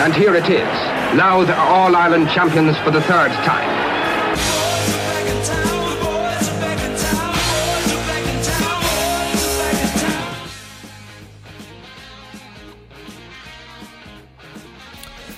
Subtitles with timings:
[0.00, 0.62] And here it is.
[1.18, 3.68] Louth are All-Ireland champions for the third time.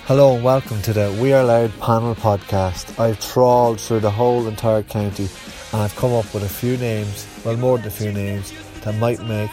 [0.05, 3.01] Hello and welcome to the We Are Louth panel podcast.
[3.01, 5.29] I've trawled through the whole entire county
[5.73, 8.53] and I've come up with a few names, well more than a few names,
[8.83, 9.51] that might make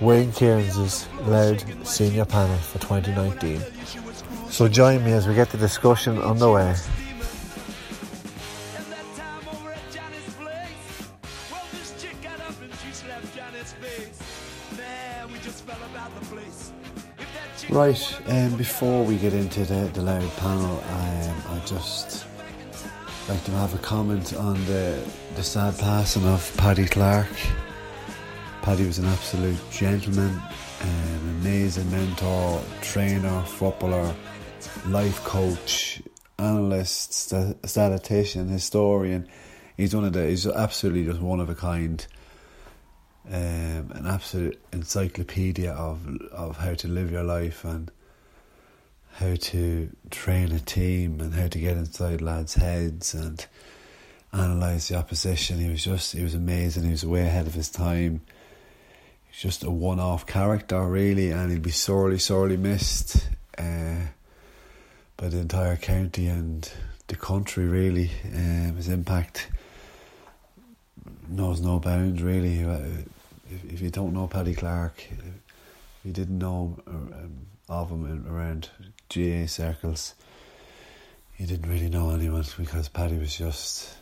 [0.00, 3.60] Wayne Kierans' Louth Senior Panel for 2019.
[4.50, 6.74] So join me as we get the discussion underway.
[17.68, 22.24] Right, um, before we get into the, the Louth panel, um, I just
[23.28, 27.26] like to have a comment on the, the sad passing of Paddy Clark.
[28.66, 30.42] Paddy was an absolute gentleman,
[30.80, 34.12] an amazing mentor, trainer, footballer,
[34.88, 36.02] life coach,
[36.40, 39.28] analyst, st- statistician, historian.
[39.76, 40.26] He's one of the.
[40.26, 42.04] He's absolutely just one of a kind.
[43.30, 47.88] Um, an absolute encyclopedia of of how to live your life and
[49.12, 53.46] how to train a team and how to get inside lads' heads and
[54.32, 55.60] analyze the opposition.
[55.60, 56.82] He was just he was amazing.
[56.82, 58.22] He was way ahead of his time.
[59.38, 64.06] Just a one-off character, really, and he'd be sorely, sorely missed uh,
[65.18, 66.70] by the entire county and
[67.08, 67.66] the country.
[67.66, 69.50] Really, um, his impact
[71.28, 72.22] knows no bounds.
[72.22, 75.04] Really, if, if you don't know Paddy Clark,
[76.02, 78.70] you didn't know um, of him around
[79.08, 80.14] GA circles,
[81.36, 83.96] you didn't really know anyone because Paddy was just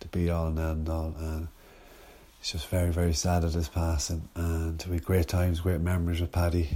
[0.00, 1.48] the be all and end all, and
[2.44, 4.28] it's just very, very sad at his passing.
[4.34, 6.68] And we had great times, great memories with Paddy.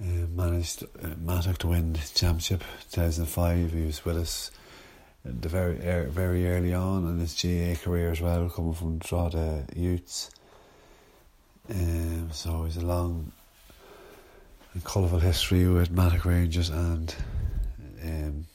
[0.00, 3.72] Uh, managed uh, Mattock to win the championship 2005.
[3.72, 4.50] He was with us
[5.22, 10.30] the very very early on in his GA career as well, coming from Drogheda Youths.
[11.68, 13.32] Um, so it's a long
[14.72, 17.14] and colourful history with Mattock Rangers and
[18.02, 18.46] um,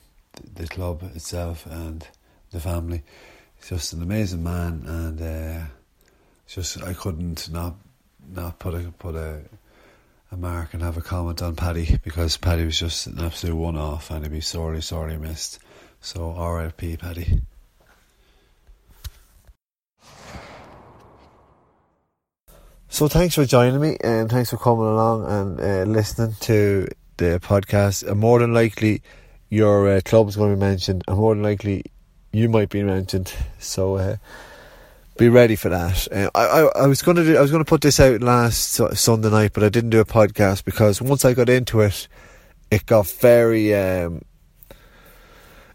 [0.56, 2.08] the, club itself and
[2.50, 3.04] the family.
[3.57, 5.66] He's just an amazing man, and uh,
[6.47, 7.75] just I couldn't not
[8.29, 9.41] not put a put a
[10.31, 13.78] a mark and have a comment on Paddy because Paddy was just an absolute one
[13.78, 15.59] off and he'd be sorely sorely missed.
[16.01, 16.97] So R.I.P.
[16.97, 17.41] Paddy.
[22.90, 27.40] So thanks for joining me and thanks for coming along and uh, listening to the
[27.44, 28.07] podcast.
[28.07, 29.01] And more than likely,
[29.50, 31.84] your uh, club is going to be mentioned, and more than likely,
[32.32, 33.34] you might be mentioned.
[33.60, 34.18] So uh,
[35.18, 36.08] be ready for that.
[36.12, 39.30] Uh, I, I, I was to do, I was to put this out last Sunday
[39.30, 42.08] night, but I didn't do a podcast because once I got into it,
[42.72, 43.74] it got very.
[43.74, 44.22] Um,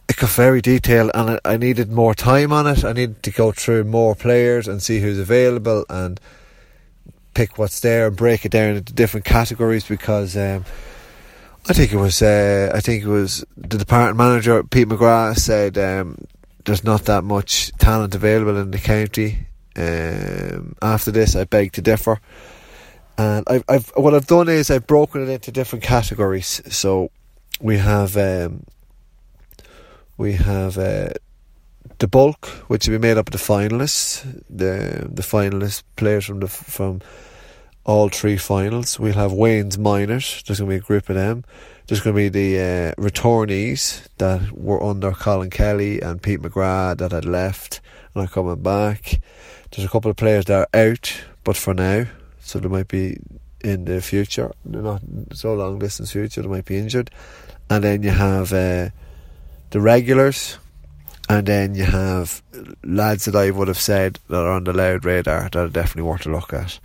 [0.09, 2.85] it got very detailed and I needed more time on it.
[2.85, 6.21] I needed to go through more players and see who's available and
[7.33, 10.67] pick what's there and break it down into different categories because um,
[11.69, 15.79] I think it was uh, I think it was the department manager Pete McGrath said
[15.79, 16.19] um,
[16.65, 19.47] there's not that much talent available in the county.
[19.77, 22.21] Um, after this, I beg to differ,
[23.17, 26.61] and I've, I've what I've done is I've broken it into different categories.
[26.69, 27.11] So
[27.61, 28.65] we have um,
[30.17, 31.11] we have uh,
[31.99, 36.41] the bulk, which will be made up of the finalists, the the finalist players from
[36.41, 37.01] the from
[37.85, 38.99] all three finals.
[38.99, 40.43] We'll have Wayne's minors.
[40.47, 41.45] There's going to be a group of them.
[41.93, 46.97] There's going to be the uh, returnees that were under Colin Kelly and Pete McGrath
[46.97, 47.83] that had left
[48.15, 49.21] and are coming back.
[49.71, 52.07] There's a couple of players that are out, but for now,
[52.41, 53.19] so they might be
[53.61, 54.53] in the future.
[54.65, 55.03] They're not
[55.35, 56.41] so long distance future.
[56.41, 57.11] They might be injured,
[57.69, 58.55] and then you have.
[58.55, 58.89] Uh,
[59.73, 60.59] the regulars,
[61.29, 62.43] and then you have
[62.85, 66.09] lads that I would have said that are on the Louth radar that are definitely
[66.09, 66.79] worth a look at.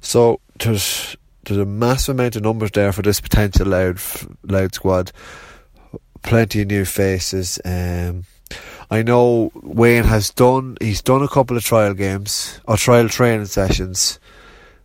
[0.00, 1.16] So there's
[1.48, 3.98] there's a massive amount of numbers there for this potential loud
[4.44, 5.12] Louth squad.
[6.22, 7.58] Plenty of new faces.
[7.64, 8.24] Um,
[8.90, 10.76] I know Wayne has done.
[10.80, 14.18] He's done a couple of trial games or trial training sessions,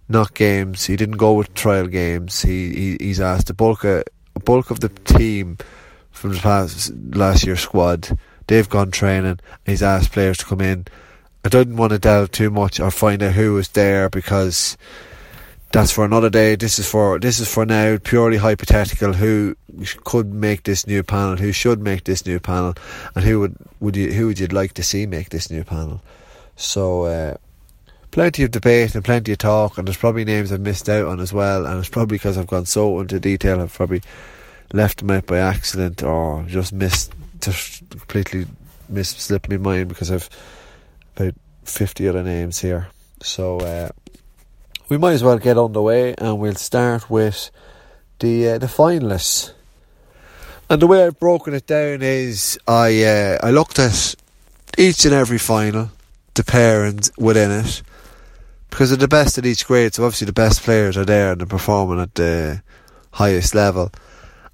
[0.08, 0.86] not games.
[0.86, 2.42] He didn't go with trial games.
[2.42, 4.04] He, he he's asked the bulk of
[4.46, 5.58] bulk of the team
[6.12, 8.18] from the past last year's squad.
[8.48, 9.40] They've gone training.
[9.66, 10.86] He's asked players to come in.
[11.46, 14.78] I didn't want to delve too much or find out who was there because
[15.74, 16.56] that's for another day.
[16.56, 19.12] This is for this is for now purely hypothetical.
[19.12, 19.56] Who
[20.04, 21.36] could make this new panel?
[21.36, 22.76] Who should make this new panel?
[23.16, 26.02] And who would would you who would you like to see make this new panel?
[26.56, 27.38] So uh,
[28.12, 31.20] plenty of debate and plenty of talk, and there's probably names I've missed out on
[31.20, 31.66] as well.
[31.66, 33.60] And it's probably because I've gone so into detail.
[33.60, 34.04] I've probably
[34.74, 38.46] left them out by accident or just missed just completely
[38.90, 40.30] missed slipped my mind because I've
[41.18, 41.34] about
[41.66, 42.90] fifty other names here.
[43.24, 43.58] So.
[43.58, 43.90] Uh,
[44.90, 47.50] we might as well get underway and we'll start with
[48.20, 49.52] the uh, the finalists.
[50.70, 54.16] And the way I've broken it down is I uh, I looked at
[54.78, 55.92] each and every final,
[56.34, 57.82] the pairings within it,
[58.70, 59.94] because they're the best at each grade.
[59.94, 62.62] So obviously the best players are there and they're performing at the
[63.12, 63.92] highest level,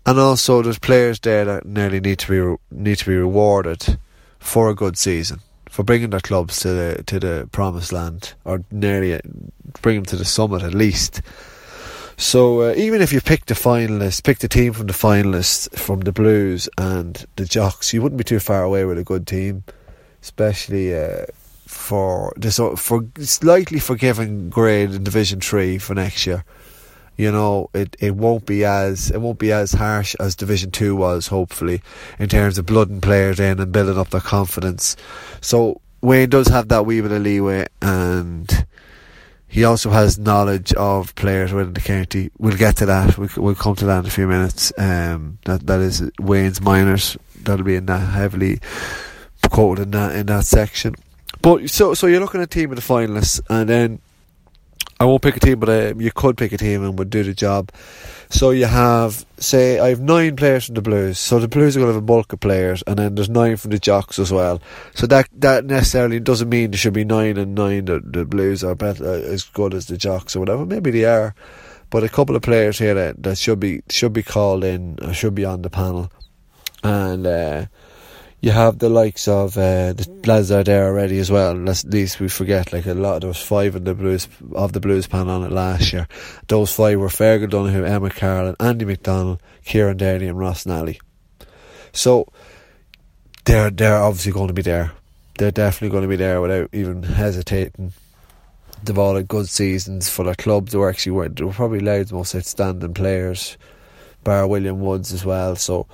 [0.05, 3.97] and also there's players there that nearly need to be re- need to be rewarded
[4.39, 8.63] for a good season for bringing their clubs to the to the promised land or
[8.71, 9.19] nearly
[9.81, 11.21] bring them to the summit at least.
[12.17, 16.01] So uh, even if you pick the finalists, pick the team from the finalists from
[16.01, 19.63] the Blues and the Jocks, you wouldn't be too far away with a good team,
[20.21, 21.25] especially uh,
[21.65, 26.43] for this for slightly forgiving grade in Division Three for next year.
[27.19, 30.95] You know, it, it won't be as it won't be as harsh as Division Two
[30.95, 31.81] was, hopefully,
[32.17, 34.95] in terms of blooding players in and building up their confidence.
[35.41, 38.65] So Wayne does have that wee bit of leeway and
[39.49, 42.31] he also has knowledge of players within the county.
[42.37, 43.17] We'll get to that.
[43.17, 44.71] We'll, we'll come to that in a few minutes.
[44.77, 47.17] Um, that that is Wayne's minors.
[47.43, 48.61] That'll be in that heavily
[49.51, 50.95] quoted in that in that section.
[51.41, 53.99] But so so you're looking at team of the finalists, and then
[55.01, 57.23] I won't pick a team, but uh, you could pick a team and would do
[57.23, 57.71] the job.
[58.29, 61.17] So you have, say, I have nine players from the Blues.
[61.17, 63.55] So the Blues are going to have a bulk of players, and then there's nine
[63.55, 64.61] from the Jocks as well.
[64.95, 67.85] So that that necessarily doesn't mean there should be nine and nine.
[67.85, 70.65] The, the Blues are better, uh, as good as the Jocks or whatever.
[70.65, 71.33] Maybe they are,
[71.89, 75.13] but a couple of players here that, that should be should be called in, or
[75.13, 76.11] should be on the panel,
[76.83, 77.25] and.
[77.25, 77.65] Uh,
[78.41, 81.69] you have the likes of uh, the lads are there already as well.
[81.69, 83.15] At least we forget, like a lot.
[83.15, 86.07] of those five in the blues of the blues pan on it last year.
[86.47, 91.01] Those five were Fergal Donoghue, Emma Carlin, Andy McDonald, Kieran Daly, and Ross Nally.
[91.91, 92.27] So
[93.43, 94.93] they're they're obviously going to be there.
[95.37, 97.91] They're definitely going to be there without even hesitating.
[98.83, 100.71] They've all had good seasons for their clubs.
[100.71, 103.57] They were actually they were probably Louth's most outstanding players,
[104.23, 105.57] bar William Woods as well.
[105.57, 105.87] So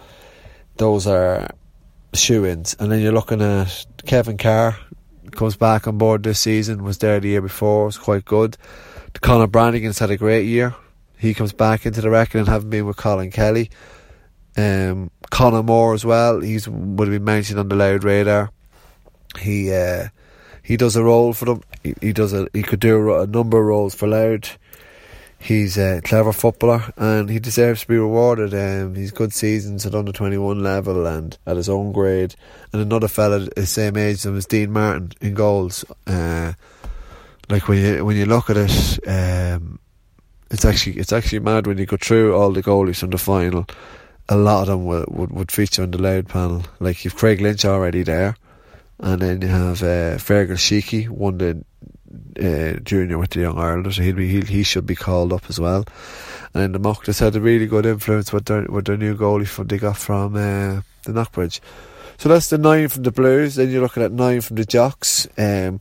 [0.78, 1.50] those are
[2.16, 2.76] shoe ins.
[2.80, 4.78] And then you're looking at Kevin Carr
[5.36, 8.58] comes back on board this season, was there the year before, was quite good.
[9.22, 10.76] Conor Brannigan's had a great year.
[11.18, 13.70] He comes back into the and having been with Colin Kelly.
[14.58, 16.42] Um, Conor Moore as well.
[16.42, 18.52] He's would have been mentioned on the Louth radar.
[19.40, 20.10] He uh,
[20.64, 21.62] he does a role for them.
[21.84, 24.58] He, he does a he could do a, a number of roles for Louth.
[25.46, 28.52] He's a clever footballer and he deserves to be rewarded.
[28.56, 32.34] Um, he's good seasons at under 21 level and at his own grade.
[32.74, 35.86] And another fella the same age as Dean Martin in goals.
[36.08, 36.54] Uh,
[37.48, 39.78] like when you when you look at it, um,
[40.50, 43.68] it's actually it's actually mad when you go through all the goalies from the final.
[44.28, 46.64] A lot of them would, would, would feature on the Louth panel.
[46.80, 48.36] Like you've Craig Lynch already there,
[49.00, 51.64] and then you have uh, Fergal Sheeky won the
[52.40, 55.50] uh, junior with the young Irelanders, so he'll be he, he should be called up
[55.50, 55.86] as well.
[56.54, 59.68] And the Mochtas had a really good influence with their with their new goalie from
[59.68, 61.60] they got from uh, the Knockbridge.
[62.18, 63.56] So that's the nine from the Blues.
[63.56, 65.28] Then you're looking at nine from the Jocks.
[65.38, 65.80] Um,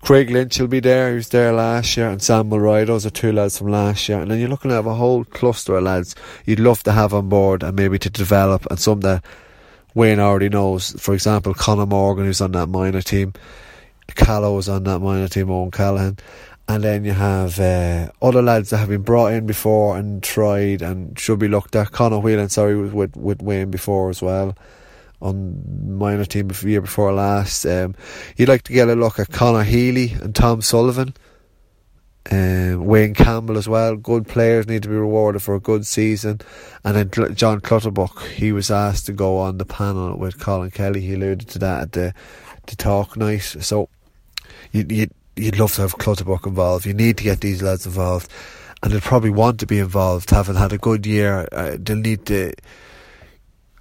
[0.00, 1.10] Craig Lynch will be there.
[1.10, 2.84] He was there last year, and Sam Mulroy.
[2.86, 4.20] Those are two lads from last year.
[4.20, 6.14] And then you're looking at a whole cluster of lads
[6.44, 9.24] you'd love to have on board and maybe to develop, and some that
[9.94, 10.94] Wayne already knows.
[11.00, 13.32] For example, Conor Morgan, who's on that minor team.
[14.14, 16.18] Callow was on that minor team, Owen Callahan.
[16.68, 20.82] And then you have uh, other lads that have been brought in before and tried
[20.82, 21.92] and should be looked at.
[21.92, 24.56] Conor Whelan, sorry, was with, with Wayne before as well
[25.20, 27.64] on minor team the year before last.
[27.64, 27.94] Um,
[28.36, 31.14] you'd like to get a look at Connor Healy and Tom Sullivan.
[32.30, 33.96] Um, Wayne Campbell as well.
[33.96, 36.40] Good players need to be rewarded for a good season.
[36.84, 41.00] And then John Clutterbuck, he was asked to go on the panel with Colin Kelly.
[41.00, 42.14] He alluded to that at the,
[42.66, 43.42] the talk night.
[43.42, 43.88] So
[44.76, 45.06] you, you,
[45.36, 46.86] you'd love to have Clutterbuck involved.
[46.86, 48.30] You need to get these lads involved.
[48.82, 51.48] And they'll probably want to be involved, having had a good year.
[51.50, 52.52] Uh, they'll need to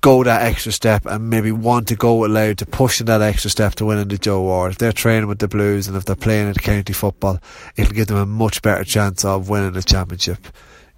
[0.05, 3.73] go that extra step and maybe want to go aloud to pushing that extra step
[3.73, 4.71] to winning the Joe Ward.
[4.71, 7.39] If they're training with the Blues and if they're playing in county football,
[7.75, 10.47] it'll give them a much better chance of winning the championship.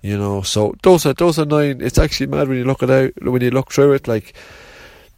[0.02, 1.82] You know, so those are those are nine.
[1.82, 4.08] It's actually mad when you look at it out when you look through it.
[4.08, 4.36] Like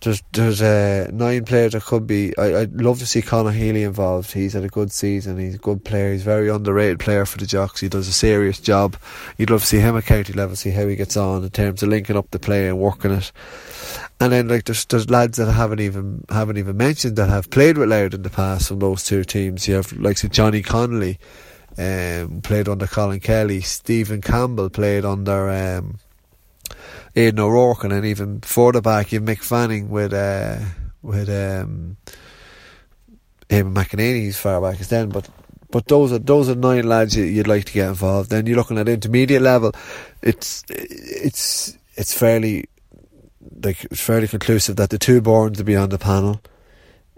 [0.02, 2.38] there's there's uh, nine players that could be.
[2.38, 4.32] I, I'd love to see Conor Healy involved.
[4.32, 5.38] He's had a good season.
[5.38, 6.14] He's a good player.
[6.14, 7.82] He's a very underrated player for the Jocks.
[7.82, 8.96] He does a serious job.
[9.38, 11.84] You'd love to see him at county level, see how he gets on in terms
[11.84, 13.32] of linking up the play and working it.
[14.22, 17.50] And then like there's there's lads that I haven't even haven't even mentioned that have
[17.50, 19.68] played with Louth in the past from those two teams.
[19.68, 21.20] You have like say Johnny Connolly,
[21.78, 23.60] um, played under Colin Kelly.
[23.62, 25.50] Stephen Campbell played under.
[25.50, 26.00] Um,
[27.16, 30.58] Aidan O'Rourke, and then even further back, you have Mick Fanning with uh,
[31.02, 31.98] with um,
[33.50, 35.10] Eamon McEnany far back as then.
[35.10, 35.30] But
[35.72, 38.30] but those are those are nine lads you'd like to get involved.
[38.30, 39.72] Then you're looking at intermediate level.
[40.22, 42.66] It's it's it's fairly
[43.64, 46.42] like it's fairly conclusive that the two Bournes to be on the panel.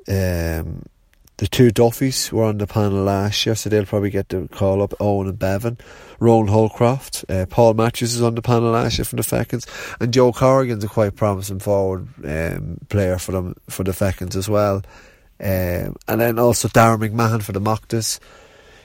[0.08, 0.84] Um,
[1.42, 4.84] the two Duffys were on the panel last year, so they'll probably get the call
[4.84, 4.94] up.
[5.00, 5.80] Owen and Bevan,
[6.20, 9.66] Rowan Holcroft, uh, Paul Matthews is on the panel last year from the Fechins,
[10.00, 14.48] and Joe Corrigan's a quite promising forward um, player for them for the Fechins as
[14.48, 14.84] well.
[15.40, 18.20] Um, and then also Darren McMahon for the Mochtas.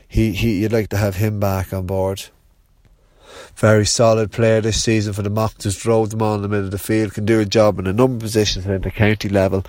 [0.09, 2.25] He he, you'd like to have him back on board
[3.57, 5.59] very solid player this season for the Mock.
[5.59, 7.87] Just drove them on in the middle of the field, can do a job in
[7.87, 9.65] a number of positions at the county level.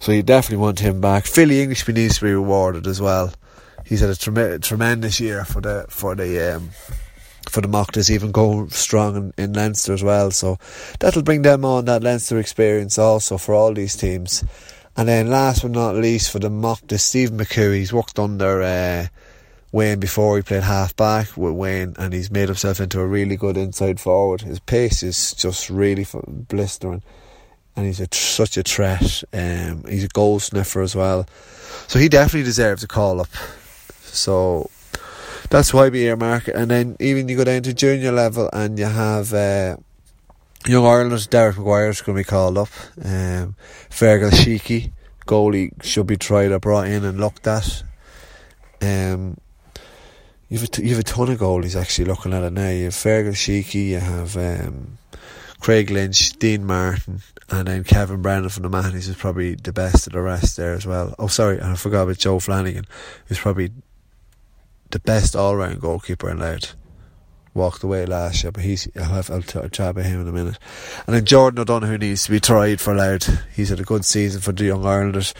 [0.00, 1.26] So you definitely want him back.
[1.26, 3.32] Philly Englishman needs to be rewarded as well.
[3.84, 6.70] He's had a trem- tremendous year for the for the um,
[7.48, 10.30] for the Mochtas, even going strong in, in Leinster as well.
[10.30, 10.58] So
[11.00, 14.44] that'll bring them on that Leinster experience also for all these teams.
[14.96, 19.06] And then last but not least for the Mochtas, Stephen McCoo, he's worked under uh,
[19.72, 23.36] Wayne before he played half back with Wayne, and he's made himself into a really
[23.36, 24.42] good inside forward.
[24.42, 27.02] His pace is just really blistering,
[27.74, 29.24] and he's a, such a threat.
[29.32, 31.26] Um, he's a goal sniffer as well,
[31.88, 33.30] so he definitely deserves a call up.
[34.02, 34.70] So
[35.48, 36.54] that's why we earmark it.
[36.54, 39.32] And then even you go down to junior level, and you have.
[39.32, 39.76] Uh,
[40.64, 42.68] Young Ireland's Derek McGuire is going to be called up.
[43.04, 43.56] Um,
[43.90, 44.92] Fergal Sheeky,
[45.26, 47.82] goalie, should be tried or brought in and looked at.
[48.80, 49.38] Um,
[50.52, 52.68] You've a you've a ton of goalies actually looking at it now.
[52.68, 54.98] You have Fergal Sheeky, you have um,
[55.60, 60.06] Craig Lynch, Dean Martin, and then Kevin Brennan from the Mahonys is probably the best
[60.06, 61.14] of the rest there as well.
[61.18, 62.84] Oh, sorry, I forgot about Joe Flanagan,
[63.28, 63.70] who's probably
[64.90, 66.74] the best all round goalkeeper in Louth.
[67.54, 70.28] Walked away last year, but he's I'll, have, I'll, t- I'll chat about him in
[70.28, 70.58] a minute.
[71.06, 73.42] And then Jordan O'Donoghue needs to be tried for Louth.
[73.56, 75.32] He's had a good season for the Young Irelanders.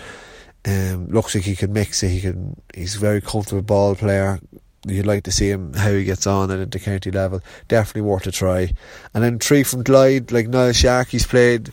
[0.64, 2.08] Um, looks like he can mix it.
[2.08, 2.58] He can.
[2.72, 4.40] He's a very comfortable ball player
[4.86, 7.40] you'd like to see him how he gets on at the county level.
[7.68, 8.72] Definitely worth a try.
[9.14, 11.72] And then three from Glyde, like Niall Shark, he's played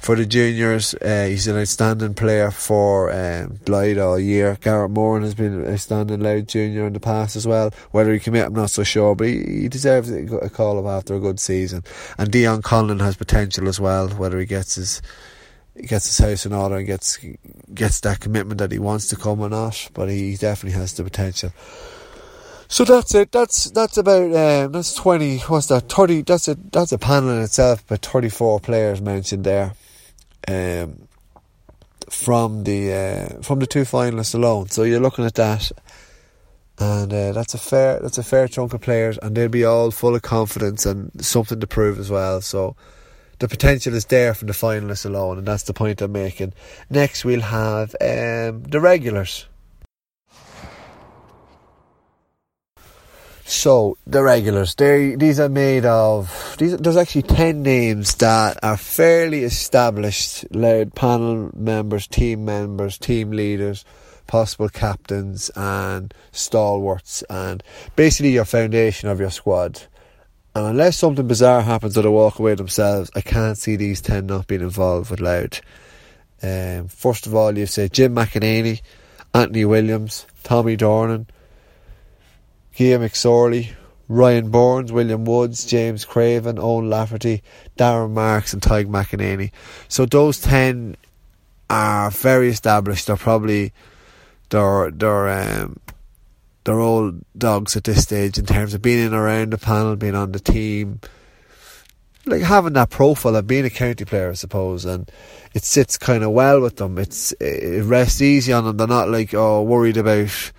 [0.00, 0.94] for the juniors.
[0.94, 4.56] Uh, he's an outstanding player for um, Glyde all year.
[4.60, 7.72] Garrett Moran has been an outstanding Louth junior in the past as well.
[7.90, 11.14] Whether he make, I'm not so sure, but he, he deserves a call up after
[11.14, 11.82] a good season.
[12.18, 14.08] And Dion Conlon has potential as well.
[14.08, 15.02] Whether he gets his
[15.86, 17.18] gets his house in order and gets
[17.74, 21.04] gets that commitment that he wants to come or not, but he definitely has the
[21.04, 21.52] potential.
[22.68, 23.30] So that's it.
[23.30, 25.38] That's that's about um, that's twenty.
[25.38, 25.88] What's that?
[25.88, 26.22] Thirty.
[26.22, 27.84] That's a that's a panel in itself.
[27.86, 29.74] But thirty four players mentioned there,
[30.48, 31.06] um,
[32.10, 34.68] from the uh, from the two finalists alone.
[34.68, 35.70] So you're looking at that,
[36.78, 39.92] and uh, that's a fair that's a fair chunk of players, and they'll be all
[39.92, 42.40] full of confidence and something to prove as well.
[42.40, 42.74] So
[43.38, 46.52] the potential is there from the finalists alone, and that's the point I'm making.
[46.90, 49.46] Next, we'll have um, the regulars.
[53.48, 56.76] So the regulars, they these are made of these.
[56.78, 60.44] There's actually ten names that are fairly established.
[60.52, 63.84] Led panel members, team members, team leaders,
[64.26, 67.62] possible captains, and stalwarts, and
[67.94, 69.80] basically your foundation of your squad.
[70.56, 74.26] And unless something bizarre happens or they walk away themselves, I can't see these ten
[74.26, 75.60] not being involved with Louth.
[76.42, 78.80] Um, first of all, you say Jim McEnany,
[79.32, 81.28] Anthony Williams, Tommy Dornan.
[82.76, 83.70] Gia McSorley,
[84.08, 87.42] Ryan Burns, William Woods, James Craven, Owen Lafferty,
[87.78, 89.50] Darren Marks, and Tyg McEnany.
[89.88, 90.96] So those ten
[91.70, 93.06] are very established.
[93.06, 93.72] They're probably
[94.50, 95.80] they're they're um,
[96.64, 100.14] they're all dogs at this stage in terms of being in around the panel, being
[100.14, 101.00] on the team,
[102.26, 105.10] like having that profile of being a county player, I suppose, and
[105.54, 106.98] it sits kind of well with them.
[106.98, 108.76] It's it rests easy on them.
[108.76, 110.52] They're not like oh worried about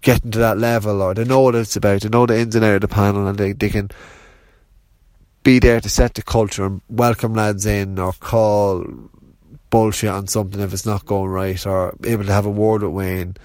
[0.00, 2.02] getting to that level, or they know what it's about.
[2.02, 3.90] They know the ins and outs of the panel, and they they can
[5.42, 8.84] be there to set the culture and welcome lads in, or call
[9.70, 12.92] bullshit on something if it's not going right, or able to have a word with
[12.92, 13.36] Wayne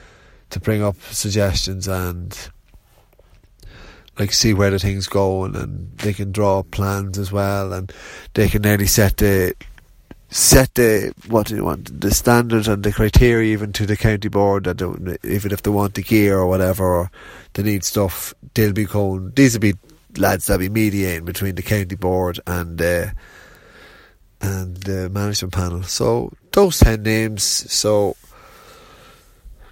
[0.50, 2.50] to bring up suggestions and
[4.20, 7.92] like see where the things going and they can draw plans as well and
[8.36, 9.56] they can nearly set the
[10.34, 14.30] set the what do you want the standards and the criteria even to the county
[14.30, 14.82] board that
[15.24, 17.12] even if they want the gear or whatever or
[17.54, 19.74] they need stuff they'll be going these will be
[20.18, 23.06] lads that'll be mediating between the county board and uh,
[24.42, 25.84] and the management panel.
[25.84, 28.16] So those 10 names so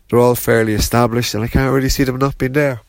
[0.09, 2.81] they're all fairly established and I can't really see them not being there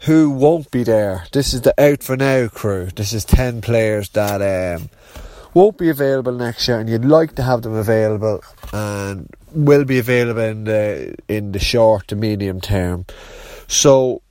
[0.00, 1.26] who won't be there.
[1.32, 2.88] This is the out for now crew.
[2.94, 4.88] This is 10 players that um,
[5.52, 8.42] won't be available next year and you'd like to have them available
[8.72, 13.04] and will be available in the in the short to medium term.
[13.68, 14.22] So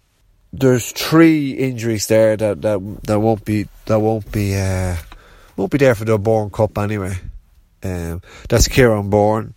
[0.51, 4.95] there's three injuries there that, that that won't be that won't be uh,
[5.55, 7.13] won't be there for the O'Byrne Cup anyway.
[7.83, 9.53] Um, that's Kieran Bourne,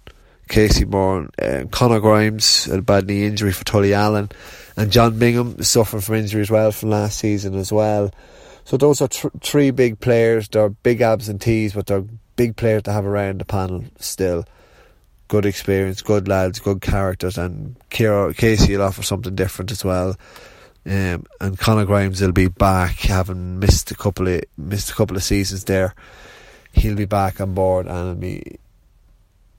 [0.48, 4.30] Casey Bourne, uh, Conor Grimes, a bad knee injury for Tullyallen
[4.76, 8.12] and John Bingham suffering from injury as well from last season as well.
[8.64, 10.48] So those are tr- three big players.
[10.48, 12.04] They're big absentees, but they're
[12.36, 14.44] big players to have around the panel still.
[15.28, 20.16] Good experience, good lads, good characters, and Kira, Casey will offer something different as well.
[20.84, 25.16] Um, and Conor Grimes will be back, having missed a couple of missed a couple
[25.16, 25.94] of seasons there.
[26.72, 28.58] He'll be back on board, and it'll be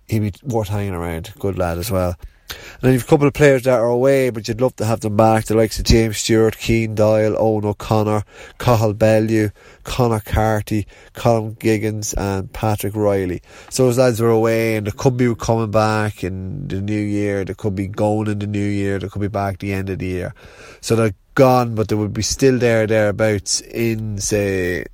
[0.08, 1.34] he'll be worth hanging around.
[1.40, 2.18] Good lad as well.
[2.50, 5.00] And then you've a couple of players that are away, but you'd love to have
[5.00, 5.46] them back.
[5.46, 8.24] The likes of James Stewart, Keane Doyle, Owen O'Connor,
[8.60, 9.52] Cathal Bellew,
[9.84, 13.42] Conor Carty, Colin Giggins, and Patrick Riley.
[13.70, 17.46] So those lads are away, and they could be coming back in the new year.
[17.46, 19.00] They could be going in the new year.
[19.00, 20.34] They could be back at the end of the year.
[20.82, 24.86] So they're gone, but they would be still there thereabouts in say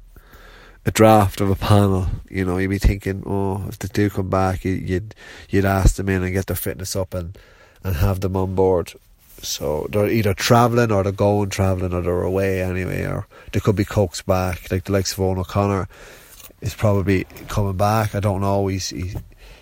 [0.85, 2.07] a draft of a panel.
[2.29, 5.15] You know, you'd be thinking, oh, if they do come back, you'd
[5.49, 7.37] you'd ask them in and get their fitness up and
[7.83, 8.93] and have them on board.
[9.41, 13.75] So they're either travelling or they're going travelling or they're away anyway, or they could
[13.75, 15.87] be coaxed back, like the likes of Owen O'Connor
[16.61, 18.15] is probably coming back.
[18.15, 18.67] I don't know.
[18.67, 19.15] He's he's,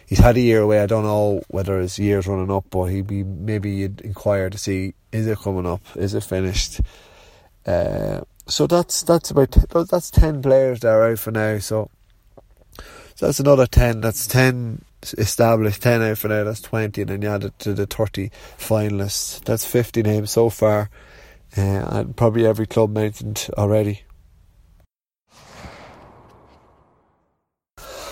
[0.08, 0.82] he's had a year away.
[0.82, 4.58] I don't know whether his year's running up, but he'd be maybe you'd inquire to
[4.58, 6.82] see is it coming up, is it finished.
[7.66, 9.52] Uh, so that's that's about
[9.90, 11.60] that's ten players that are out for now.
[11.60, 11.90] So,
[13.16, 14.02] so that's another ten.
[14.02, 14.84] That's ten
[15.18, 15.82] established.
[15.82, 16.44] Ten out for now.
[16.44, 19.44] That's twenty, and then you add it to the thirty finalists.
[19.44, 20.90] That's fifty names so far,
[21.58, 24.04] uh, and probably every club mentioned already.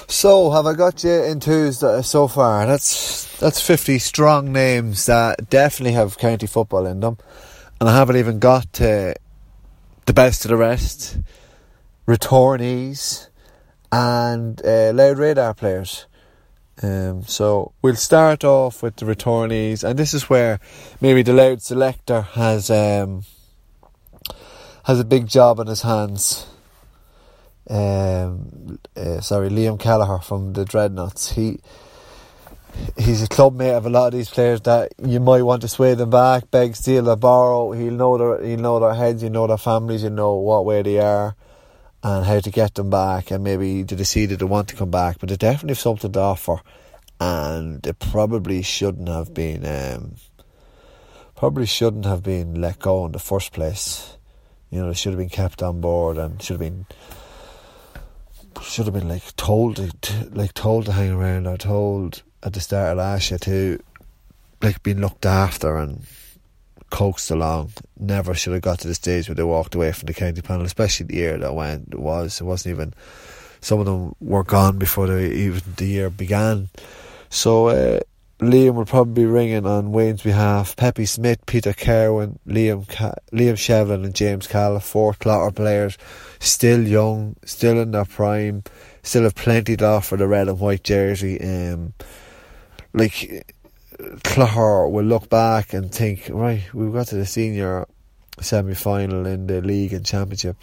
[0.08, 2.66] So have I got you into so far?
[2.66, 7.18] That's that's fifty strong names that definitely have county football in them,
[7.80, 9.16] and I haven't even got to
[10.06, 11.18] the best of the rest,
[12.08, 13.28] returnees,
[13.92, 16.06] and uh, Louth radar players.
[16.84, 20.60] Um, so we'll start off with the returnees, and this is where
[21.00, 23.24] maybe the Louth selector has um,
[24.84, 26.48] has a big job on his hands.
[27.68, 31.32] Um, uh, sorry, Liam Kelleher from the Dreadnoughts.
[31.32, 31.60] He
[32.98, 35.68] he's a club mate of a lot of these players that you might want to
[35.68, 37.72] sway them back, beg, steal, or borrow.
[37.72, 40.82] He'll know their he'll know their heads, he'll know their families, he'll know what way
[40.82, 41.36] they are
[42.04, 45.18] and how to get them back and maybe to decide they want to come back.
[45.20, 46.62] But they definitely have something to offer
[47.20, 50.16] and it probably shouldn't have been um,
[51.36, 54.18] probably shouldn't have been let go in the first place.
[54.70, 56.86] You know, they should have been kept on board and should have been
[58.62, 62.62] should have been like told to, like told to hang around or told at the
[62.62, 63.80] start of last year to
[64.62, 66.06] like being looked after and
[66.92, 67.72] coaxed along.
[68.00, 70.66] Never should have got to the stage where they walked away from the county panel,
[70.66, 71.90] especially the year that went.
[71.92, 72.40] It was.
[72.40, 72.94] It wasn't even.
[73.62, 76.70] Some of them were gone before the, even the year began.
[77.30, 78.00] So uh,
[78.40, 80.76] Liam will probably be ringing on Wayne's behalf.
[80.76, 85.98] Pepe Smith, Peter Kerwin, Liam Ca- Liam Shevlin, and James Calla, four Clogher players,
[86.40, 88.64] still young, still in their prime,
[89.02, 91.42] still have plenty to offer the red and white jersey.
[91.42, 91.94] Um,
[92.96, 93.54] like
[93.98, 97.88] Clogher will look back and think, right, we've got to the senior
[98.42, 100.58] semi final in the league and championship.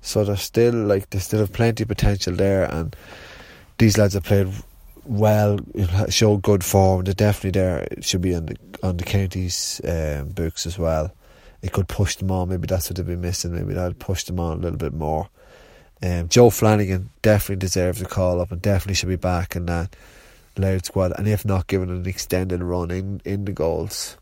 [0.00, 2.96] So there's still like they still have plenty of potential there and
[3.78, 4.52] these lads have played
[5.04, 5.58] well,
[6.08, 7.04] show good form.
[7.04, 7.88] They're definitely there.
[7.90, 11.12] It should be on the on the county's um, books as well.
[11.62, 12.48] It could push them on.
[12.48, 13.54] Maybe that's what they've been missing.
[13.54, 15.28] Maybe that'll push them on a little bit more.
[16.02, 19.94] Um, Joe Flanagan definitely deserves a call up and definitely should be back in that
[20.60, 21.12] Louth squad.
[21.18, 24.16] And if not, given an extended run in, in the goals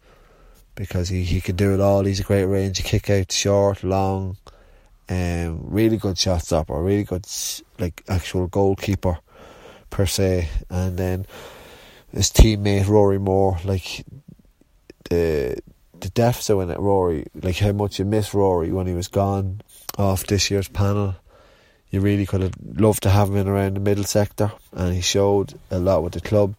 [0.75, 2.05] because he, he can do it all.
[2.05, 2.83] He's a great range.
[2.85, 4.37] Kick out short, long,
[5.09, 7.27] um, really good shot stopper, really good
[7.79, 9.19] like actual goalkeeper
[9.91, 10.49] per se.
[10.71, 11.27] And then
[12.13, 14.05] his teammate Rory Moore, like
[15.11, 15.59] the
[16.01, 19.63] the deficit when it Rory, like how much you miss Rory when he was gone
[19.97, 21.17] off this year's panel.
[21.91, 25.01] You really could have loved to have him in around the middle sector, and he
[25.01, 26.55] showed a lot with the club.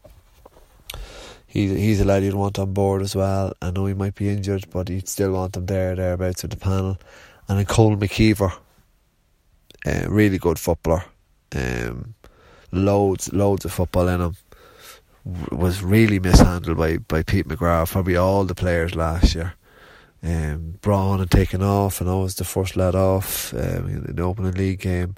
[1.45, 3.53] He's he's a lad you'd want on board as well.
[3.61, 6.57] I know he might be injured, but you'd still want him there thereabouts with the
[6.57, 6.97] panel.
[7.47, 8.53] And then Cole McKeever,
[9.85, 11.05] uh, really good footballer,
[11.55, 12.13] um,
[12.71, 14.35] loads loads of football in him
[15.51, 19.53] was really mishandled by, by Pete McGrath, probably all the players last year.
[20.21, 24.23] Um, Braun had taken off, and I was the first lad off um, in the
[24.23, 25.15] opening league game.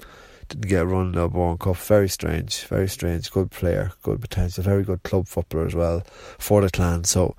[0.48, 1.76] Didn't get a run in the O'Byrne Cup.
[1.76, 3.30] Very strange, very strange.
[3.30, 6.00] Good player, good potential, very good club footballer as well
[6.38, 7.04] for the clan.
[7.04, 7.36] So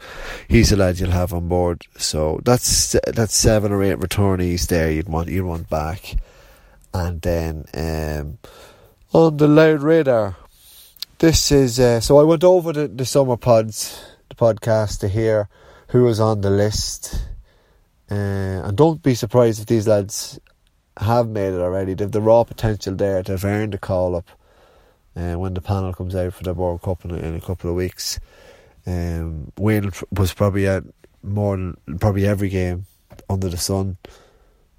[0.48, 1.86] he's a lad you'll have on board.
[1.98, 4.92] So that's that's seven or eight returnees there.
[4.92, 6.16] You'd want you'd want back,
[6.94, 8.40] and then um,
[9.14, 10.38] on the Louth radar
[11.24, 15.48] this is uh, so I went over the, the summer pods, the podcast to hear
[15.88, 17.28] who was on the list,
[18.14, 20.40] uh, and don't be surprised if these lads
[20.98, 21.94] have made it already.
[21.94, 24.30] They've the raw potential there to have earned the call up
[25.16, 27.76] uh, when the panel comes out for the World Cup in, in a couple of
[27.76, 28.20] weeks.
[28.86, 30.84] Um, Wayne was probably at
[31.22, 32.86] more than probably every game
[33.30, 33.98] under the sun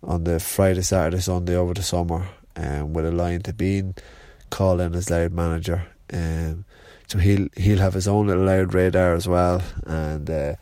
[0.03, 3.94] on the Friday, Saturday, Sunday over the summer, um, with a line to being
[4.51, 6.64] called in as Louth manager um,
[7.09, 10.55] so he'll he'll have his own little Louth radar as well, and uh,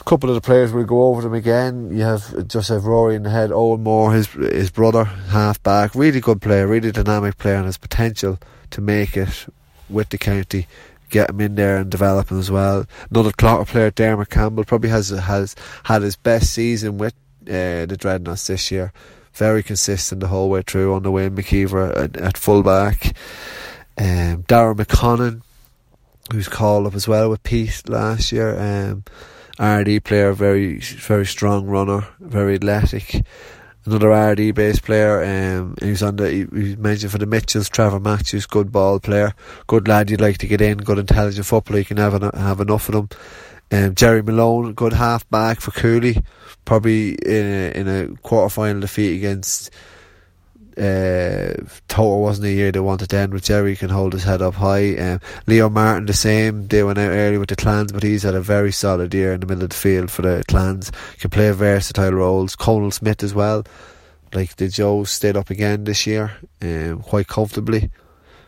[0.00, 1.90] a couple of the players will go over them again.
[1.96, 5.94] You have just have Rory in the head, Owen Moore, his his brother, half back,
[5.94, 8.38] really good player, really dynamic player, and has potential
[8.70, 9.46] to make it
[9.88, 10.66] with the county.
[11.10, 12.86] Get him in there and develop him as well.
[13.10, 15.54] Another Clogher player, Dermot Campbell, probably has has
[15.84, 17.14] had his best season with
[17.46, 18.92] uh, the Dreadnoughts this year.
[19.32, 21.28] Very consistent the whole way through on the way.
[21.28, 23.16] McKeever at, at full back.
[23.96, 25.42] Um, Darragh McConnon,
[26.32, 28.58] who's called up as well with Pete last year.
[28.58, 29.04] Um,
[29.58, 33.24] Ardee player, very very strong runner, very athletic.
[33.86, 38.00] Another Ardee based player, um, he's on the, he, he mentioned for the Mitchells, Trevor
[38.00, 39.34] Matthews, good ball player,
[39.66, 42.60] good lad you'd like to get in, good intelligent footballer, you can have, an, have
[42.60, 43.08] enough of them.
[43.70, 46.22] Um, Jerry Malone, good half back for Cooley,
[46.64, 49.70] probably in a, in a quarter final defeat against
[50.76, 51.54] uh,
[51.88, 54.54] Toto wasn't a year they wanted to end with Jerry can hold his head up
[54.54, 54.96] high.
[54.96, 56.66] Um, Leo Martin the same.
[56.66, 59.40] They went out early with the clans, but he's had a very solid year in
[59.40, 60.90] the middle of the field for the clans.
[61.18, 62.56] Can play versatile roles.
[62.56, 63.64] Conal Smith as well.
[64.32, 67.90] Like the Joes stayed up again this year, um, quite comfortably.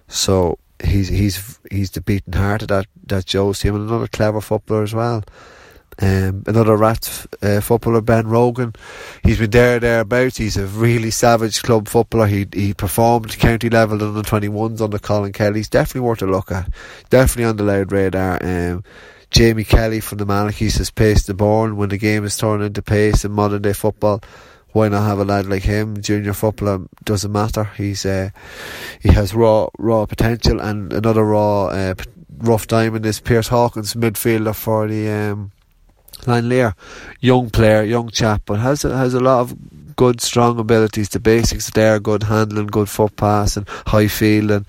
[0.08, 4.40] So he's he's he's the beating heart of that that Joes team and another clever
[4.40, 5.22] footballer as well.
[6.00, 8.74] Um, another rat uh, footballer, Ben Rogan.
[9.22, 10.36] He's been there, thereabouts.
[10.36, 12.26] He's a really savage club footballer.
[12.26, 15.60] He he performed county level under the 21s under Colin Kelly.
[15.60, 16.68] He's definitely worth a look at.
[17.08, 18.38] Definitely on the Louth radar.
[18.42, 18.84] Um,
[19.30, 22.82] Jamie Kelly from the Malachis has paced the born when the game is turned into
[22.82, 24.20] pace in modern day football.
[24.72, 26.02] Why not have a lad like him?
[26.02, 27.64] Junior footballer doesn't matter.
[27.76, 28.28] He's uh,
[29.00, 31.94] he has raw raw potential and another raw uh,
[32.38, 35.52] rough diamond is Pierce Hawkins, midfielder for the um,
[36.26, 36.74] Lear,
[37.20, 41.08] young player, young chap, but has has a lot of good, strong abilities.
[41.08, 44.66] The basics there, good handling, good foot passing, high fielding,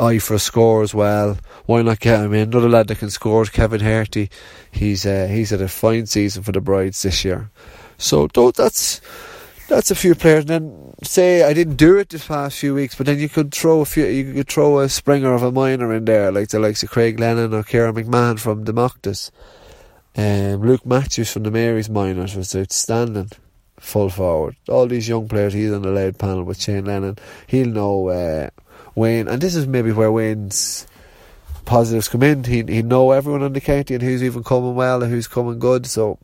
[0.00, 1.38] eye for a score as well.
[1.66, 2.48] Why not get him in?
[2.48, 4.30] Another lad that can score, Kevin Herty.
[4.70, 7.50] He's uh, he's had a fine season for the Brides this year.
[7.98, 9.00] So that's
[9.68, 10.44] that's a few players.
[10.44, 13.52] And then say I didn't do it this past few weeks, but then you could
[13.54, 14.06] throw a few.
[14.06, 17.20] You could throw a Springer of a minor in there, like the likes of Craig
[17.20, 19.30] Lennon or Kieran McMahon from the Mochtas.
[20.16, 23.30] Um, Luke Matthews from the Mary's Minors was outstanding.
[23.78, 24.56] Full forward.
[24.68, 27.18] All these young players, he's on the Louth panel with Shane Lennon.
[27.46, 28.50] He'll know uh,
[28.94, 30.86] Wayne, and this is maybe where Wayne's
[31.64, 32.44] positives come in.
[32.44, 35.58] He he know everyone on the county and who's even coming well and who's coming
[35.58, 35.86] good.
[35.86, 36.18] So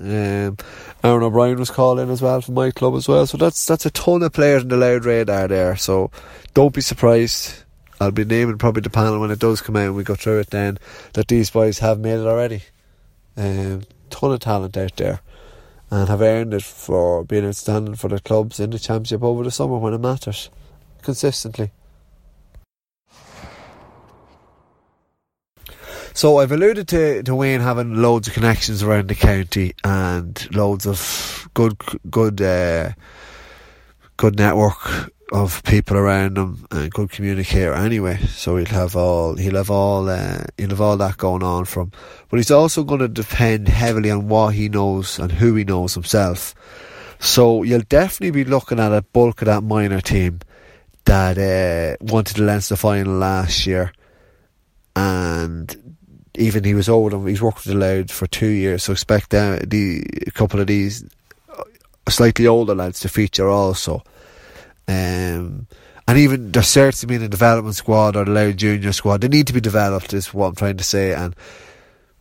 [0.00, 0.56] um,
[1.04, 3.26] Aaron O'Brien was called in as well from my club as well.
[3.26, 5.76] So that's that's a ton of players in the Louth radar there.
[5.76, 6.10] So
[6.54, 7.62] don't be surprised.
[8.00, 10.40] I'll be naming probably the panel when it does come out and we go through
[10.40, 10.78] it then
[11.14, 12.62] that these boys have made it already.
[13.36, 15.20] Um, ton of talent out there
[15.90, 19.50] and have earned it for being outstanding for the clubs in the championship over the
[19.50, 20.50] summer when it matters
[21.02, 21.70] consistently.
[26.12, 30.86] So I've alluded to, to Wayne having loads of connections around the county and loads
[30.86, 31.76] of good
[32.10, 32.92] good uh,
[34.16, 38.18] good network of people around him and good communicator anyway.
[38.28, 41.92] So he'll have all he'll have all uh, he'll have all that going on from.
[42.28, 45.94] But he's also going to depend heavily on what he knows and who he knows
[45.94, 46.54] himself.
[47.18, 50.40] So you'll definitely be looking at a bulk of that minor team
[51.04, 53.92] that uh, wanted the Leinster final last year,
[54.94, 55.96] and
[56.34, 57.26] even he was them.
[57.26, 60.66] He's worked with the Louth for two years, so expect uh, the a couple of
[60.66, 61.04] these
[62.08, 64.02] slightly older lads to feature also.
[64.88, 65.66] Um,
[66.08, 69.20] and even they're certainly in a development squad or the Louth junior squad.
[69.20, 71.12] They need to be developed, is what I'm trying to say.
[71.12, 71.34] And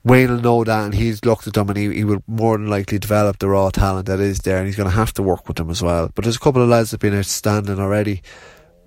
[0.04, 2.68] Wayne will know that, and he's looked at them, and he, he will more than
[2.68, 5.48] likely develop the raw talent that is there, and he's going to have to work
[5.48, 6.12] with them as well.
[6.14, 8.24] But there's a couple of lads that have been outstanding already,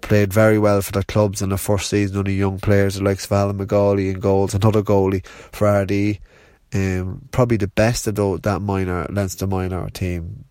[0.00, 2.18] played very well for their clubs in the first season.
[2.18, 6.18] Only young players like Svalin McGauley in goals, another goalie for Ardee.
[6.74, 10.44] Um, probably the best of those, that minor Leinster minor team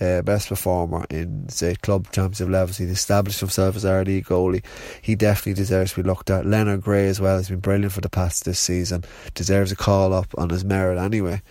[0.00, 2.78] uh, best performer in say club championship levels.
[2.78, 4.64] He's established himself as Ardee goalie.
[5.00, 6.46] He definitely deserves to be looked at.
[6.46, 9.04] Leonard Gray as well has been brilliant for the past this season.
[9.34, 11.42] Deserves a call up on his merit anyway.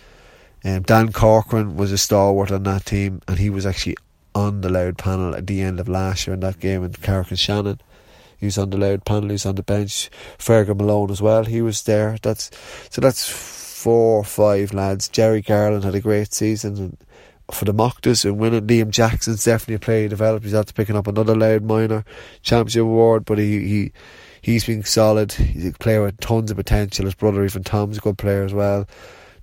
[0.64, 3.96] Um, Dan Corcoran was a stalwart on that team, and he was actually
[4.34, 7.80] on the Louth panel at the end of last year in that game in Carrick-on-Shannon.
[8.38, 9.28] He was on the Louth panel.
[9.28, 10.10] He was on the bench.
[10.38, 11.44] Fergus Malone as well.
[11.44, 12.18] He was there.
[12.22, 12.50] That's
[12.90, 13.00] so.
[13.00, 15.08] That's four or five lads.
[15.08, 16.96] Jerry Garland had a great season, and
[17.50, 18.66] for the Mochtas and winning.
[18.66, 20.44] Liam Jackson's definitely a player developed.
[20.44, 22.04] He's after picking up another Louth minor
[22.42, 23.92] championship award, but he, he
[24.42, 25.32] he's been solid.
[25.32, 27.04] He's a player with tons of potential.
[27.04, 28.86] His brother, even Tom's a good player as well.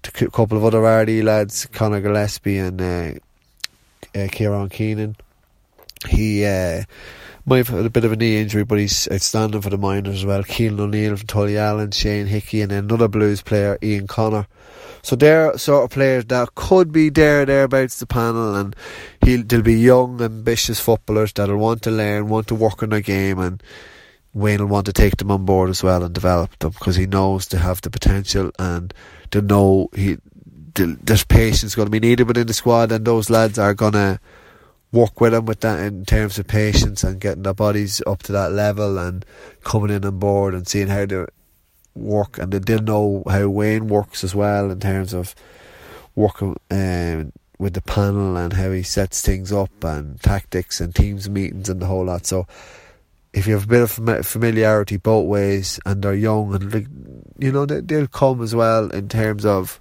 [0.03, 3.13] A couple of other Ardee lads, Conor Gillespie and uh,
[4.17, 5.15] uh, Kieran Keenan.
[6.09, 6.83] He uh,
[7.45, 10.15] might have had a bit of a knee injury, but he's outstanding for the minors
[10.15, 10.43] as well.
[10.43, 14.47] Keelan O'Neill from Tullyallen, Shane Hickey, and another Blues player, Ian Connor.
[15.03, 18.73] So they're sort of players that could be there, thereabouts the panel, and
[19.23, 23.01] he'll, they'll be young, ambitious footballers that'll want to learn, want to work on their
[23.01, 23.61] game, and
[24.33, 27.05] Wayne will want to take them on board as well and develop them because he
[27.05, 28.93] knows they have the potential and
[29.31, 30.17] to know he
[30.75, 34.19] there's patience going to be needed within the squad, and those lads are going to
[34.91, 38.31] work with him with that in terms of patience and getting their bodies up to
[38.31, 39.25] that level and
[39.63, 41.25] coming in on board and seeing how they
[41.95, 45.35] work, and they did know how Wayne works as well in terms of
[46.15, 51.29] working um, with the panel and how he sets things up and tactics and teams
[51.29, 52.25] meetings and the whole lot.
[52.25, 52.47] So
[53.33, 56.87] if you have a bit of familiarity both ways and they're young and like,
[57.39, 59.79] you know they, they'll come as well in terms of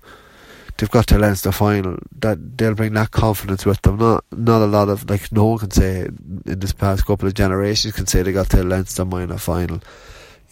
[0.79, 3.98] they've got to Leinster final that they'll bring that confidence with them.
[3.98, 7.35] Not not a lot of like no one can say in this past couple of
[7.35, 9.81] generations can say they got to Leinster minor final.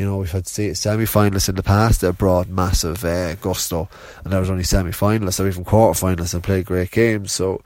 [0.00, 3.86] You know, we've had semi finalists in the past that brought massive uh, gusto,
[4.24, 7.32] and there was only semi finalists or even quarter finalists and played great games.
[7.32, 7.60] So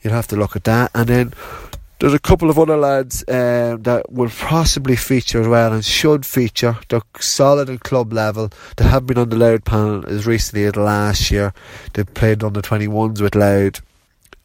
[0.00, 0.92] you'll have to look at that.
[0.94, 1.34] And then
[1.98, 6.24] there's a couple of other lads um, that will possibly feature as well and should
[6.24, 6.78] feature.
[6.88, 8.50] They're solid at club level.
[8.78, 11.52] They have been on the Louth panel as recently as last year.
[11.92, 13.82] They played on the 21s with Louth.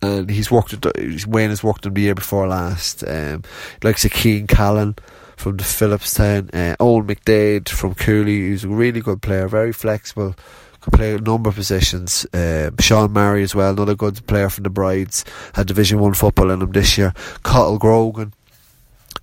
[0.01, 0.73] And he's worked.
[0.73, 3.01] At, Wayne has worked on the year before last.
[3.08, 3.43] Um,
[3.82, 4.97] like Sakeen Callan
[5.41, 6.54] from the Phillipstown.
[6.54, 10.36] Uh, Owen McDade from Cooley, who's a really good player, very flexible,
[10.82, 12.27] can play a number of positions.
[12.32, 16.51] Uh, Sean Murray as well, another good player from the Brides, had Division One football
[16.51, 17.13] in him this year.
[17.41, 18.34] Cottle Grogan,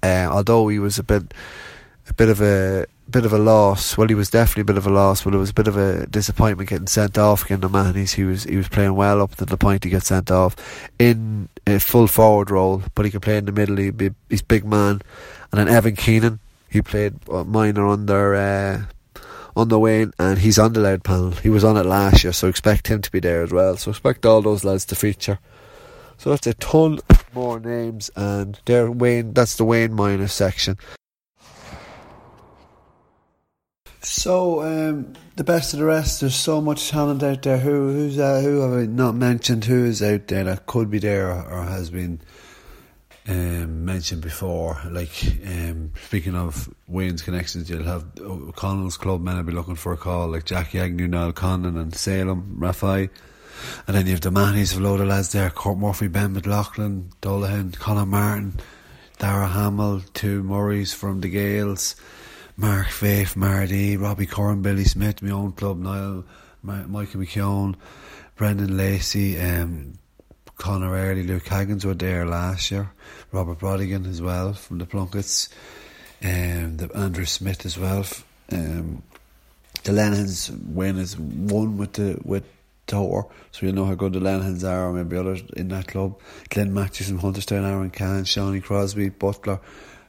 [0.03, 1.33] uh, although he was a bit,
[2.09, 3.97] a bit of a bit of a loss.
[3.97, 5.77] Well, he was definitely a bit of a loss, but it was a bit of
[5.77, 7.61] a disappointment getting sent off again.
[7.61, 10.31] The man, he was he was playing well up to the point he got sent
[10.31, 10.57] off
[10.99, 13.77] in a full forward role, but he could play in the middle.
[13.77, 15.01] He'd be, he's big man,
[15.53, 18.83] and then Evan Keenan, he played minor under uh,
[19.57, 21.31] under Wayne, and he's on the Louth panel.
[21.33, 23.77] He was on it last year, so expect him to be there as well.
[23.77, 25.39] So expect all those lads to feature.
[26.19, 27.01] So that's a ton
[27.33, 29.33] more names, and there Wayne.
[29.33, 30.79] That's the Wayne minor section.
[34.01, 36.21] So um, the best of the rest.
[36.21, 37.59] There's so much talent out there.
[37.59, 39.65] Who who's uh, who have I not mentioned?
[39.65, 42.21] Who is out there that could be there or has been
[43.29, 44.81] um, mentioned before.
[44.91, 45.13] Like
[45.47, 49.97] um, speaking of Wayne's connections, you'll have O'Connell's club men will be looking for a
[49.97, 53.11] call, like Jackie Agnew, Niall Connon, and Salem, Rafai.
[53.87, 57.11] And then you have the Mannies, a load of lads there Court Murphy, Ben McLaughlin,
[57.21, 58.55] Dolahan, Conor Martin,
[59.19, 61.97] Dara Hamill, two Murrays from the Gales,
[62.57, 66.25] Mark Faith, Mardy, Robbie Curran, Billy Smith, my own club, Niall,
[66.63, 67.75] Michael McKeown,
[68.37, 69.98] Brendan Lacey, um,
[70.59, 72.91] Conor Early, Luke Haggins were there last year.
[73.31, 75.49] Robert Brodigan as well from the Plunkets.
[76.23, 78.05] Um, the Andrew Smith as well.
[78.51, 79.03] Um,
[79.85, 82.45] the Lenahans win is one with the with
[82.89, 86.19] Tower, so you'll know how good the Lenahans are, or maybe others in that club.
[86.49, 89.61] Glenn Matthews and Hunterstown, Aaron Can, Shawnee Crosby, Butler,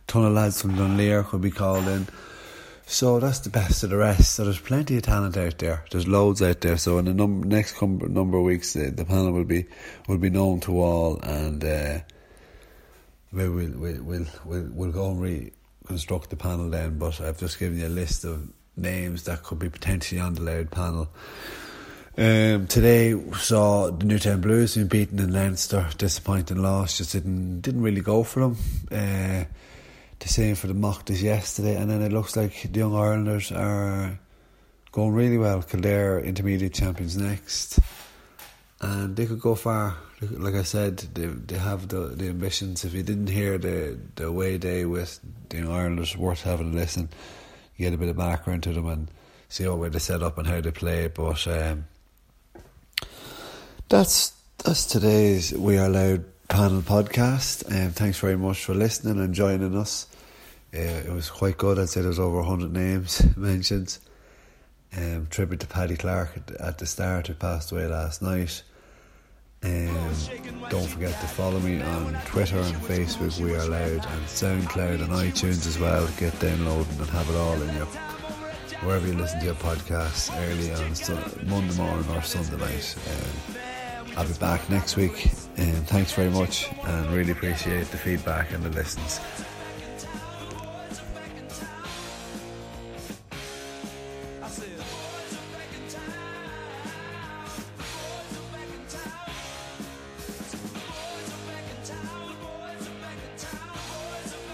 [0.07, 2.07] ton of lads from Dunleer could be called in.
[2.91, 4.33] So that's the best of the rest.
[4.33, 5.85] So there's plenty of talent out there.
[5.91, 6.75] There's loads out there.
[6.75, 9.65] So in the num- next com- number of weeks, the, the, panel will be
[10.07, 11.99] will be known to all, and uh,
[13.31, 16.97] we'll, we'll we'll we'll we'll go and reconstruct the panel then.
[16.97, 20.41] But I've just given you a list of names that could be potentially on the
[20.41, 21.09] Louth panel.
[22.17, 26.97] Um, today saw the Newtown Blues being beaten in Leinster, disappointing loss.
[26.97, 28.57] Just didn't didn't really go for them.
[28.91, 29.45] Uh,
[30.19, 34.19] the same for the Mochtas yesterday, and then it looks like the Young Irelanders are
[34.91, 35.61] going really well.
[35.61, 37.79] Kildare intermediate champions next,
[38.81, 39.97] and they could go far.
[40.21, 42.83] Like I said, they they have the the ambitions.
[42.83, 46.75] If you didn't hear the the away day with the Young Irelanders, worth having a
[46.75, 47.09] listen.
[47.77, 49.07] You get a bit of background to them and
[49.47, 51.07] see how they set up and how they play.
[51.07, 51.85] But um,
[53.87, 54.33] that's
[54.65, 57.63] that's today's We Are Louth panel podcast.
[57.71, 60.07] Um, thanks very much for listening and joining us.
[60.73, 61.79] Uh, it was quite good.
[61.79, 63.97] I'd say there's over 100 names mentioned.
[64.95, 68.63] Um, tribute to Paddy Clark at, at the start, who passed away last night.
[69.61, 70.15] Um,
[70.69, 75.09] don't forget to follow me on Twitter and Facebook, We Are Louth, and SoundCloud and
[75.09, 76.07] iTunes as well.
[76.17, 77.87] Get downloading and have it all in your
[78.83, 82.95] wherever you listen to your podcasts early on Monday morning or Sunday night.
[83.09, 83.55] Um,
[84.17, 85.25] I'll be back next week.
[85.57, 89.19] And thanks very much and really appreciate the feedback and the listens.